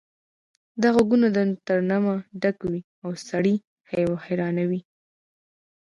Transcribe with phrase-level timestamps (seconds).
[0.81, 3.55] دا غږونه له ترنمه ډک وي او سړی
[4.25, 4.81] حیرانوي